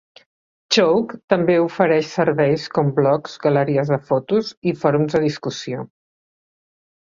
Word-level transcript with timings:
Chowk 0.77 1.11
també 1.33 1.57
ofereix 1.65 2.07
serveis 2.15 2.65
com 2.79 2.91
blogs, 3.01 3.37
galeries 3.45 3.95
de 3.95 4.01
fotos 4.11 4.53
i 4.73 4.77
fòrums 4.83 5.19
de 5.23 5.25
discussió. 5.31 5.89